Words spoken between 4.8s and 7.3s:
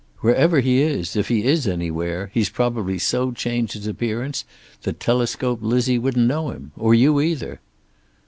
that Telescope Lizzie wouldn't know him. Or you